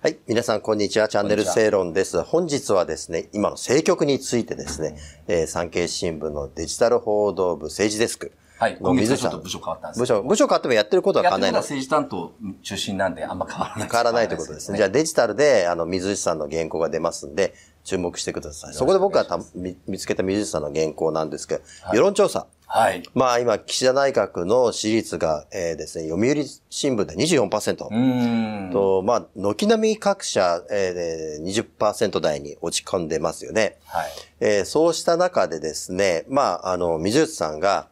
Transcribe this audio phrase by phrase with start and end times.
[0.00, 0.18] はい。
[0.28, 1.08] 皆さん、こんにちは。
[1.08, 2.22] チャンネル正論です。
[2.22, 8.30] 本日はですね、今の政局についてですね、えー産経新聞のデジタル報道部政治デスク
[8.60, 8.78] はい。
[8.80, 11.58] 水さんはちょっと部署変わったんです部署、部署変わってもやってることは変わらないの？
[11.58, 12.32] 政治担当
[12.62, 13.88] 中心なんであんま変わらない。
[13.90, 14.78] 変わらないということですね。
[14.78, 17.54] じゃあデジタルで、あの、水内さんの原稿が出ますんで、
[17.88, 18.74] 注目してください。
[18.74, 21.62] そこで僕がた見見つけた水内さんの原稿なんですけど、
[21.94, 22.46] 世論調査。
[22.66, 23.02] はい。
[23.14, 27.86] まあ今、岸田内閣の支持率が、えーですね、読売新聞で24%。
[27.86, 28.70] うーん。
[28.72, 31.42] と、まあ、軒並み各社、えー、
[31.78, 33.78] 20%台に落ち込んでますよね。
[33.86, 34.10] はい。
[34.40, 37.88] えーそうした中でですね、まあ、あの、水内さんが、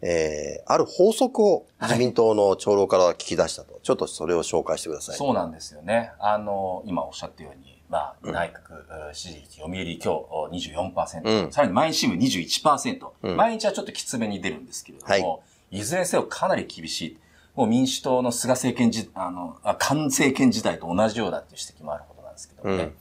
[0.00, 3.78] えーある法則を自民党の長老から聞き出したと。
[3.82, 5.16] ちょっとそれを紹介してください。
[5.16, 6.12] そうなんですよね。
[6.18, 8.74] あの、今おっしゃったように、まあ、内閣
[9.08, 11.52] えー支持率、読売今日24%、うん。
[11.52, 13.36] さらに毎日新聞21%、うん。
[13.36, 17.18] 毎日はちょっときつめに出るんですけれども、い、ずれにせよかなり厳しい。
[17.54, 22.82] もう民主党の菅政権時、あの、あ菅政権時代と同じようだっていう指摘もあることなんですけどもね。
[22.84, 22.92] うん。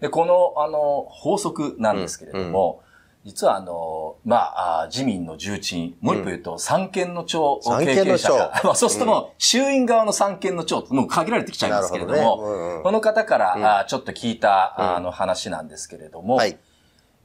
[0.00, 2.82] で、この、あの、法則なんですけれども、
[3.24, 7.58] 実はあの、まあ、あ自民の重鎮、もう一歩言うと、三権の長。
[7.62, 13.64] 三経験者が、 まあそうするともう、衆院側の三権の長ともう限られてきちゃいますけれども、この方から、うん。
[13.64, 14.96] あちょっと聞いた、うん。
[14.96, 16.58] あの話なんですけれども、はい。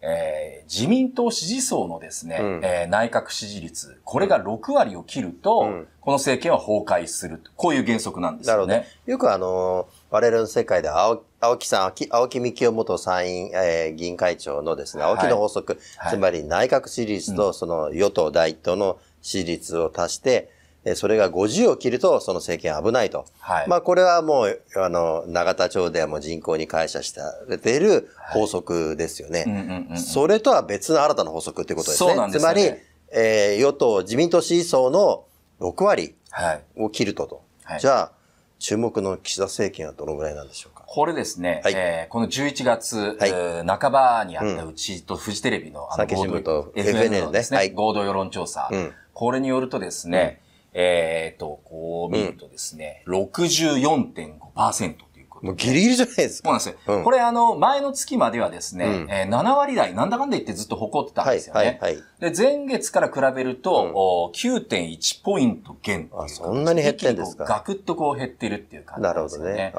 [0.02, 2.62] えー自民党支持層のですね、うん。
[2.64, 5.88] えー内閣支持率、これが6割を切ると、うん。
[6.00, 7.44] この政権は崩壊する。
[7.58, 8.88] こういう原則なんですよね。。
[9.06, 20.50] よくあの、我々の世界で青青木さん、青木幹雄元参院、えー議員会長のですね、青木の法則、はいつまり内閣支持率とその与党第一党の支持率を足して、
[20.86, 23.26] えーそれが50を切るとその政権は危ないと。
[23.40, 23.68] はい。
[23.68, 29.44] まあこれはもう、あの、永田町ではもう人口に感謝している法則ですよね。
[29.46, 32.10] うんうんうんうんそれとは別の新たな法則ってことですね。
[32.10, 35.26] そうなんですよねつまり、えー与党、自民党支持層の
[35.60, 36.64] 6割はい。
[36.78, 37.42] を切るとと。
[37.64, 38.12] はいじゃあ、
[38.60, 40.84] 注目の岸田政権はどのぐらいなんでしょうか？
[40.86, 41.74] これですね、はい。
[41.76, 43.30] えーこの11月、はい。
[43.30, 47.72] えー半ばにあったうちとフジテレビのあの合同 FNN のですね、はい。
[47.72, 48.94] 合同世論調査、うん。
[49.14, 50.42] これによるとですね、
[50.74, 55.09] えっ、と、こう見るとですね、64.5%うことで。
[55.42, 56.50] もうギリギリじゃないですか。
[56.60, 56.98] そうなんですよ。
[56.98, 57.04] うん。
[57.04, 59.12] これあの、前の月まではですね、うん。
[59.12, 61.80] えー7割台、なんだかんだ言ってずっと誇ってたんはい、ですよね。
[61.82, 62.04] はい、はい。
[62.20, 67.46] で、前月から比べると、お9.1ポイント減あそんなに減ってんですか。
[67.46, 69.72] ガクッとこう減ってるっていう感じなるほどなんですよね。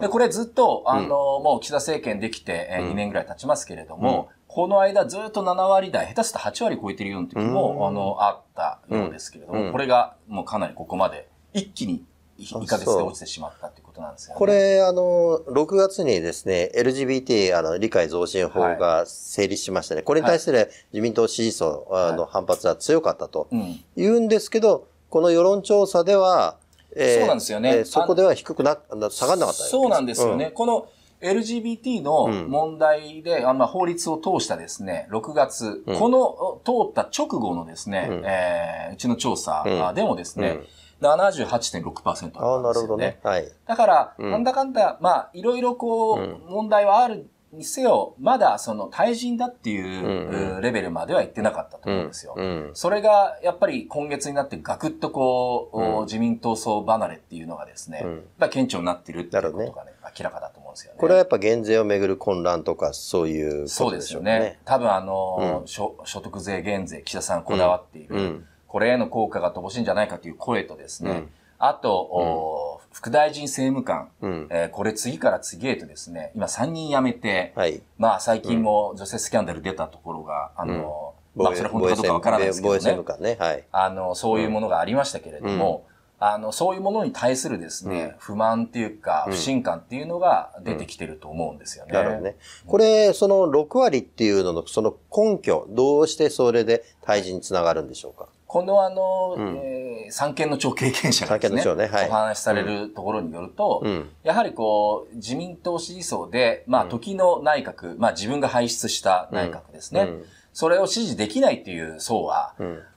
[0.00, 0.08] で、ー。
[0.08, 1.08] これずっと、あの、
[1.40, 2.90] もう岸田政権できて、えーうん。
[2.92, 7.86] 2年ぐらい経ちますけれども、この間ずっと7割台、下手すると8割超えてるような時も、うん。
[7.86, 9.72] あの、あったようですけれども、うん。
[9.72, 12.11] これがもうかなりここまで一気にあ
[12.42, 14.38] 1ヶ月で落ちてしまったっていうことなんですよね。
[14.38, 20.02] これ、あの、6月にですね、LGBT、あの、理解増進法が成立しましたね。
[20.02, 22.30] これに対する自民党支持層あのはい。
[22.32, 23.80] 反発は強かったとうん。
[23.96, 26.56] 言うんですけど、この世論調査では、
[26.94, 27.76] えーそうなんですよね。
[27.76, 28.78] えーそこでは低くな、
[29.10, 30.46] 下がんなかったそうなんですよね。
[30.46, 30.86] うこの
[31.22, 35.98] LGBT の問題で、あまあ、法律を通したですね、6月、うん。
[35.98, 38.22] この通った直後のですね、うん。
[38.24, 39.94] えーうちの調査うん。
[39.94, 40.66] でもですね、うん
[41.02, 43.20] 78.6%ああ、なるほどあったんですよねね。。
[43.22, 43.48] はい。
[43.66, 52.34] だから、うんなんだかんだ、まあ、いろいろこう、うん問題はあるにせよ、まだその対人だっていう、うんうんレベルまでは行ってなかったと思うんですよ。
[52.36, 52.70] うん。
[52.74, 60.98] それが、やっぱり今月になってガクッとこう、うん自民党層離れっていうのがですね、うん顕著になってるっていうことなるがね、明らかだと思うんですよね。
[60.98, 64.34] これはやっぱ減税をめぐる混乱とかそういうそうでことですしょうかね。
[64.36, 64.58] よね。
[64.64, 71.28] 多分あの、うん所、所得税減税、岸田さんこだわっている、うんこれへの効果が乏しいんじゃないかという声とですね、うん
[71.64, 74.48] あと、お副大臣政務官、うん。
[74.50, 77.82] えーこれ次から次へとですね、今3人辞めて、はい。
[77.98, 83.04] まあ最近も女性スキャンダル出たところが、あの、まあそれ本当かどうかわからないですけどね務。
[83.04, 83.36] 官ね。
[83.38, 83.64] はい。
[83.70, 85.86] あの、そういうものがありましたけれども、
[86.18, 91.92] あの、そういうものに対するですね、うん不満っていうか、うん不信感っていうのが出てきてると思うんですよね。
[91.92, 92.36] なるほどね。
[92.66, 98.26] これ、その6割っていうのの、その根拠、どうしてそれで退治につながるんでしょうか？
[98.52, 99.56] このあの、うん。
[99.56, 101.86] えー三権の長経験者がですね、ね。
[101.86, 102.08] はい。
[102.08, 104.10] お話しされるところによると、うん。
[104.24, 106.90] やはりこう、自民党支持層で、まあ、うん。
[106.90, 110.02] 時の内閣、まあ、自分が輩出した内閣ですね。
[110.02, 110.24] うん。
[110.52, 112.54] それを支持できないっていう層は、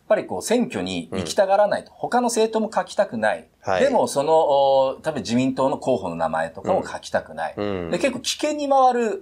[0.07, 1.91] ぱりこう、選挙に行きたがらないと。
[1.91, 3.47] 他の政党も書きたくない。
[3.61, 3.83] はい。
[3.83, 7.53] でも、その、お多分自民党の候補の名前とかも書きたくない。
[7.57, 7.91] うん。
[7.91, 9.21] で結構危険に回る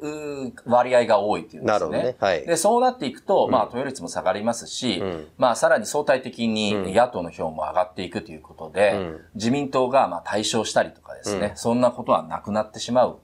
[0.65, 1.97] 割合が多いっていうんですよね。
[1.97, 2.33] なるほどね。
[2.33, 2.45] はい。
[2.45, 3.51] で、そうなっていくと、うん。
[3.51, 5.27] まあ、投票率も下がりますし、うん。
[5.37, 6.53] まあ、さらに相対的うん。
[6.53, 9.21] に野党の票も上がっていくということで、うん。
[9.35, 11.57] 自民党がまあ対象したりとかですね、うん。
[11.57, 13.19] そんなことはなくなってしまう。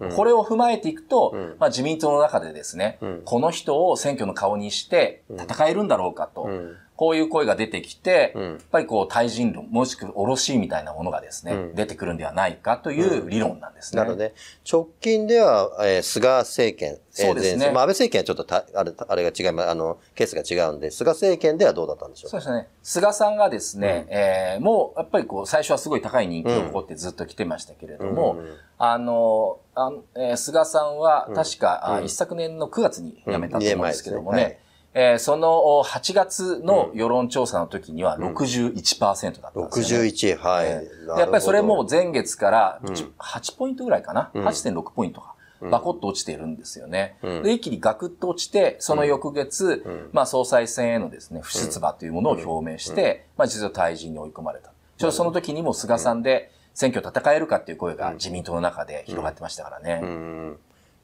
[0.00, 0.12] うん。
[0.12, 1.56] これを踏まえていくと、うん。
[1.60, 3.22] まあ、自民党の中でですね、うん。
[3.24, 13.98] この人を選挙の顔にして戦えるんだろうかと、うんこういう声が出てきて、うん、やっぱりこう、対人論、もしくは卸みたいなものがですね、うん、出てくるんではないかという理論なんですね。
[13.98, 14.32] なるほどね。
[14.70, 17.72] 直近では、えー、菅政権、そうですね。
[17.72, 22.30] まあ、安倍政権はちょっとたあれあれが違います、あの、ケースが違うんで、菅政権ではどうだったんでしょう？
[22.30, 22.68] そうですね。
[22.82, 34.60] 菅さんがですね、うん、えー、もう、やっぱりこう、最初はすごい高い人気を誇ってずっと来てましたけれども、うん、あの、あえー、菅さんは確か、うん、一昨年の9月に辞めたと思うんですけどもね、
[34.96, 40.08] えー、その8月の世論調査の時には61%だったんですよ、ね。
[40.08, 42.80] 61、はい、えー、やっぱりそれも前月から
[43.18, 45.34] 8ポイントぐらいかな、うん、8.6ポイントか。
[45.60, 47.16] バコッと落ちているんですよね。
[47.22, 54.72] うん、で、一気にガクッと落ちて、その翌月、うん、まあ総裁選へのですね、不出馬というものを表明して、まあ実は退陣に追い込まれた。
[54.98, 60.56] ちょその時にも菅さんで選挙戦えるかっていう声が自民党の中で広がってましたからね。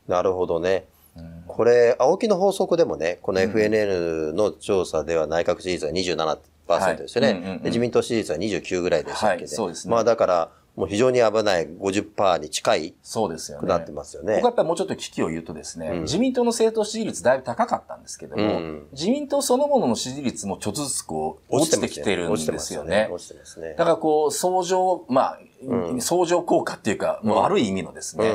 [0.07, 0.85] なるほどね。
[1.46, 7.61] これ、青木の法則でもね、この FNN の調査では内閣支持率は27%ですよね。
[7.64, 9.93] 自民党支持率は29ぐらいでしたっけ、ね、はい、そうですね。
[9.93, 13.69] まあだから、もう非常に危ない50%に近いそうですよね。
[13.69, 14.37] なってますよね。
[14.37, 23.08] 僕はやっぱりもうちょっと危機を言うとですね、うん、自民党の政党支持率だいぶ高かったんですけども、うん、自民党そのものの支持率もちょっとずつこう落ちてきてるんですよね。
[23.11, 23.75] 落ちてますね。
[23.76, 25.50] だからこう、相乗、まあ、うん、
[26.01, 28.33] 相乗効果っていうか、もう悪い意味のですね、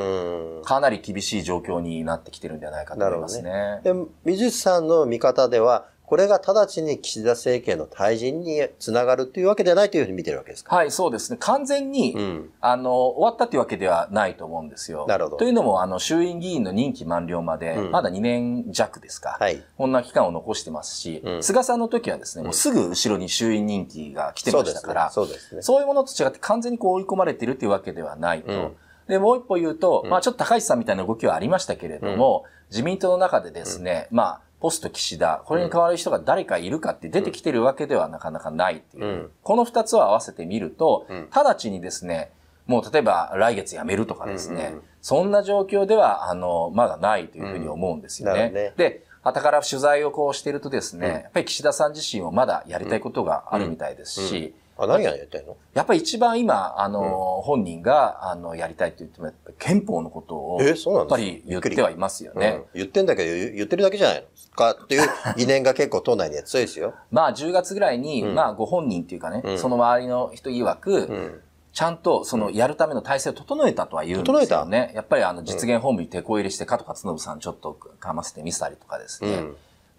[0.63, 3.51] かなり厳しい状況になってきてるんじゃないかと思いますね。
[3.51, 3.81] ね。
[3.83, 3.93] で、
[4.23, 10.75] 水さんの見方では、これが直ちに岸田政権の退陣につながるというわけではないというふうに見てるわけですか？
[10.75, 11.37] はい、そうですね。
[11.39, 15.05] 完全に、うん、あの、終わったというわけではないと思うんですよ。
[15.07, 15.37] なるほど。
[15.37, 19.37] というのも、あの、衆院議員の任期満了まで、まだ2年弱ですか。
[19.39, 19.63] はい。
[19.77, 25.61] こんな期間を残してますし、うん、菅さんの時はですね、もうすぐ後ろに衆院任期が来てましたから、そうですね。
[25.61, 28.51] そういうものと違って完全にこう追い込まれているというわけではないと。
[28.51, 28.75] うん
[29.07, 39.03] で、もう一歩言うと、まあちょっと高市さんみたいな動きはありましたけれども、自民党の中でですね、まあポスト岸田、これに代わる人が誰かいるかって出てきてるわけではなかなかないっていう。
[39.03, 42.31] うん、この二つを合わせてみると、うん、直ちにですね、
[42.65, 48.49] もう例えば来月辞めるとかですね、うんうん、そんな状況では、あの、まだないというふうに思うんですよね。
[48.49, 48.73] ね。
[48.75, 55.55] で、たから取材をこうしているとですね、やっぱり岸田さん自身はまだやりたいことがあるみたいですし、あ、何やりたいの？
[55.73, 64.27] やっぱり一番今、あの、うん、本人が、あの、やりたいと言っても、憲法のことを、やっぱり言ってはいますよね、うん、言ってんだけど、言ってるだけじゃないの？
[64.55, 66.93] かっていう疑念が結構党内には強いですよ。
[67.11, 71.41] まあ、10月ぐらいに、うん、まあ、ご本人っていうかね、その周りの人曰く、
[71.73, 74.93] ちゃんと、その、やるための体制を整えたとは言うんですよね。
[74.95, 79.49] やっぱり、あの、実現本部に手こ入れして、加藤勝信さんちょっとかませてみせたりとかですね。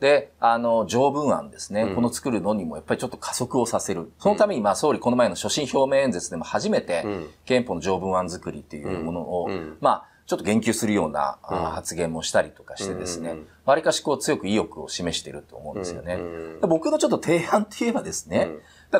[0.00, 4.10] で、あの、条文案ですね、うん、この作るのにもやっぱりちょっと加速をさせる。
[4.18, 7.04] そのために、まあ、総理この前の所信表明演説でも初めて、
[7.44, 9.50] 憲法の条文案作りっていうものを、
[9.80, 16.18] まあ、ちょっと言及するような、発言もしたりとかしてですね、わりかしこう強く意欲を示していると思うんですよね。
[16.62, 18.50] 僕のちょっと提案って言えばですね、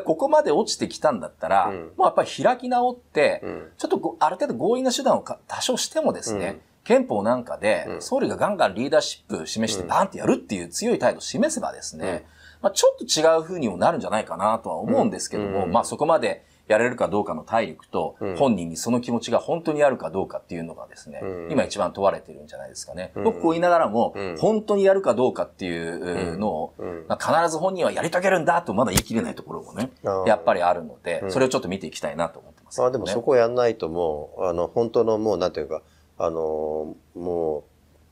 [0.05, 3.43] ここまで落ちてきたんだったら、もうやっぱり開き直って、
[3.77, 12.25] ちょっとある程度強引な手段を多少してもですね、憲法なんかで、総理がガンガンリーダーシップ示してバーンってやるっていう強い態度を示せばですね、
[12.61, 23.11] まあ、ちょっと違う風にもなるんじゃないかなとは思うんですけども、まあそこまでやれるかどうかの体力と、本人にその気持ちが本当にあるかどうかっていうのがですね、今一番問われてるんじゃないですかね。
[23.15, 26.73] 僕こう言いながらも、本当にやるかどうかっていうのを、
[27.09, 29.91] 必ず本人はやり遂げるんだとまだ言い切れないところもね、
[30.25, 32.87] やっぱりあるので、それをちょっと見ていきたいなと思ってます、ね。
[32.87, 35.81] あでもそこやんないともう、あの、本当のもうなんていうか、
[36.17, 37.63] あのもう、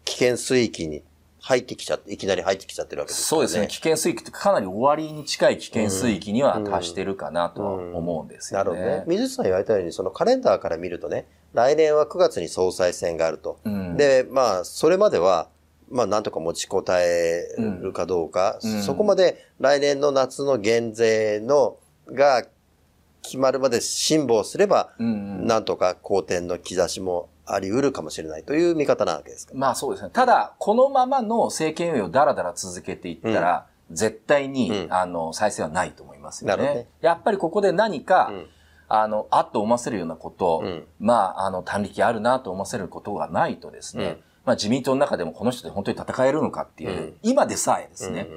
[0.06, 1.04] 危険水域に
[1.46, 3.26] 入ってきちゃって、いきなり入ってきちゃってるわけですね。
[3.26, 3.68] そうですね。
[3.68, 8.72] 危険水域ってかなり終わりに近い危険水域には達してるかなと思うんですよね。
[8.72, 9.20] うんうん、なるほどね。
[9.20, 13.60] 水さん言われたように、そのカレンダーから見るとね、来年は9月に総裁選があると。
[13.64, 15.48] うん、で、まあ、それまでは、
[15.92, 17.48] まあ、なんとか持ちこたえ
[17.80, 22.44] るかどうか、そこまで来年の夏の減税の、が
[23.22, 29.54] 決まるまで辛抱すれば、なんとか好転の兆しもあり得るかもしれないという見方なわけですか。
[29.56, 30.10] まあそうですね。
[30.12, 36.64] ただ、このままの政権運営をだらだら続けていったら、うん、絶対に、うん、あの、再生はないと思いますよね。
[36.64, 36.88] ね。
[37.02, 38.48] やっぱりここで何か、うん、
[38.88, 40.64] あの、あっと思わせるようなこと、
[41.00, 48.28] まあ、あの、短力あるなと思わせることがないとですね、まあ自民党の中でもこの人で本当に戦えるのかっていう、今でさえですね、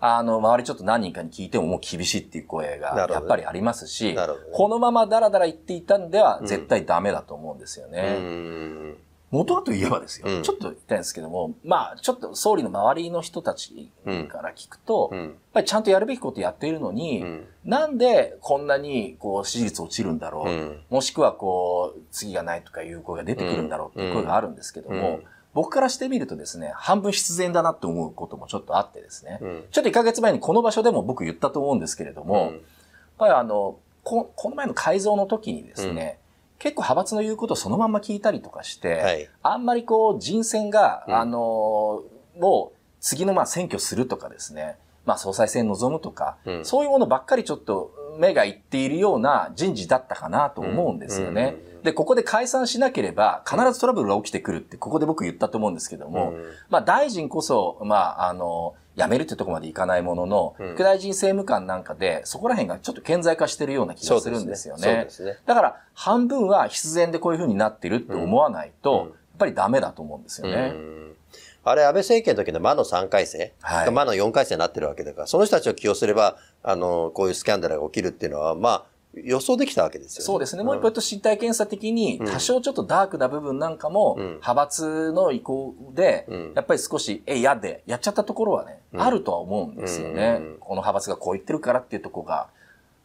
[0.00, 4.16] あの、周りちょっと何人かに聞いてももう厳しいっていう声がやっぱりありますし、ね、
[4.52, 8.96] このままダラダラ言っていたんでは絶対ダメだと思うんですよね。
[9.30, 25.20] 元はといえばですよ、うん、ちょっと言いたいんですけども、まあ、ちょっと総理の周りの人たちから聞くと、うん、やっぱりちゃんとやるべきことやっているのに、うん、なんでこんなにこう支持率落ちるんだろう、もしくはこう、次がないとかいう声が出てくるんだろうっていう声があるんですけども、
[25.56, 32.52] 僕からしてみるとですね、半分必然だなって思うこともちょっとあってですね、ちょっと1ヶ月前にこの場所でも僕言ったと思うんですけれども、やっ
[33.16, 36.18] ぱりあの、ここの前の改造の時にですね、
[36.58, 42.02] 結構派閥の言うことをそのまんま聞いたりとかして、はい、あんまりこう人選が、うん、あの、
[42.38, 51.56] もう次のまあ選挙するとかですね、まあ総裁選望むとか、うん、そういうものばっかりちょっと目がいっているような人事だったかなと思うんですよね。
[51.76, 56.34] うん、で、ここで解散しなければ必ずトラブルが起きてくるって、ここで僕言ったと思うんですけども、
[56.70, 64.82] まあ大臣こそ、まああの、辞めるってとこまでいかないものの、副大臣政務官なんかで、そこら辺がちょっと顕在化してるような気がするんですよね。
[64.82, 65.38] そうですね。
[65.44, 69.08] だから、半分は必然でこういうふうになってるって思わないと、やっ
[69.38, 70.74] ぱりダメだと思うんですよね。
[71.68, 80.26] あれ、安倍政権の時の魔の3回生、はい、魔の4回生になってるわけだから、その人たちを起用すれば、あの、こういうスキャンダルが起きるっていうのは、まあ、予想できたわけですよね。
[80.26, 80.62] そうですね。
[80.62, 90.40] もう一歩と身体検査的に、多少ちょっとダークな部分なんかも、派閥の意向で、やっぱり少し、え、嫌で、やっちゃったところはね、あるとは思うんですよね。
[90.60, 92.48] この派閥がこう言ってるからっていうところが、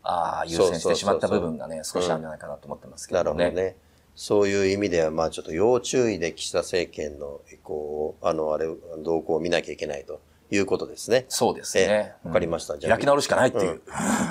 [0.04, 3.24] ああ、優先してしまった部分がね、少しあるんじゃないかなと思ってますけどね。
[3.24, 3.76] なるほどね。
[4.16, 8.68] そういう意味では、まあちょっと要注意で岸田政権の意向を、あの、あれ、
[9.00, 10.20] 動向を見なきゃいけないと。
[10.54, 11.26] いうことですね。
[11.30, 12.14] そうですね。
[12.26, 12.78] わ、かりました。
[12.78, 12.94] じゃあ。
[12.94, 13.82] 開き直るしかないっていう。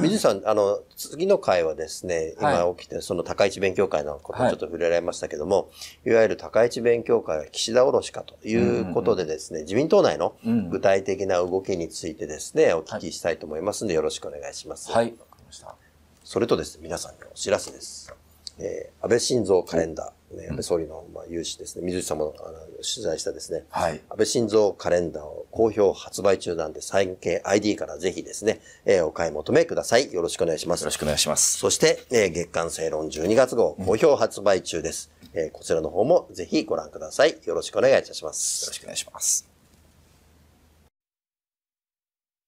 [0.02, 5.70] 水さん、あの、次の回はですね、今起きて、その高市勉強会のことをちょっと触れられましたけども、
[6.06, 10.36] い、わゆる高市勉強会は岸田おろしかということでですね、自民党内の
[10.70, 14.92] 具体的な動きについてですね、お聞きしたいと思いますので、よろしくお願いします。
[14.92, 15.74] はい、わかりました。
[16.22, 18.19] それとですね、皆さんにお知らせです。
[18.60, 30.12] えー、安倍晋三カレンダー、ね、安倍総理の、まあ、有志ですね、水内さんもあの取材したですね、はい、安倍晋三カレンダーを好評発売中なんで、サイン系 ID からぜひですね、えー、お買い求めください。
[30.12, 30.82] よろしくお願いします。
[30.82, 31.58] よろしくお願いします。
[31.58, 35.10] そして、えー、月刊正論12月号、好評発売中です。
[35.34, 37.38] うん、えー、こちらの方もぜひご覧ください。
[37.44, 38.64] よろしくお願いいたします。
[38.66, 39.49] よろしくお願いします。